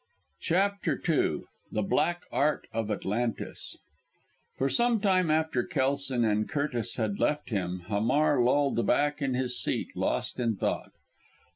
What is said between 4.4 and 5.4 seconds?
For some time